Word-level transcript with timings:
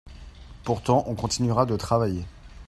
Pourtant 0.63 1.03
on 1.05 1.13
continuera 1.13 1.67
de 1.67 1.77
travailler. 1.77 2.25